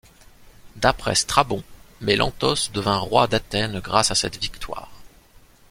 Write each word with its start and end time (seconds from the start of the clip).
D’après 0.77 1.13
Strabon, 1.13 1.63
Mélanthos 2.01 2.71
devint 2.73 2.97
roi 2.97 3.27
d’Athènes 3.27 3.79
grâce 3.81 4.09
à 4.09 4.15
cette 4.15 4.41
victoire. 4.41 4.89